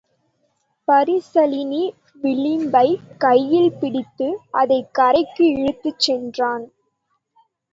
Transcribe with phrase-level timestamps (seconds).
[0.87, 1.75] பரிசலின்
[2.23, 4.27] விளிம்பைக் கையில் பிடித்து
[4.51, 6.65] அதைக் கரைக்கு இழுத்துச் சென்றான்.